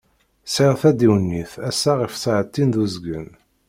[0.53, 3.29] Sεiɣ tadiwennit assa ɣef ssaεtin d uzgen.